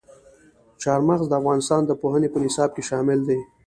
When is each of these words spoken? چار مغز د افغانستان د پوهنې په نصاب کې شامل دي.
چار 0.81 0.99
مغز 1.07 1.25
د 1.29 1.33
افغانستان 1.41 1.81
د 1.85 1.91
پوهنې 2.01 2.27
په 2.31 2.37
نصاب 2.45 2.69
کې 2.75 2.83
شامل 2.89 3.19
دي. 3.29 3.39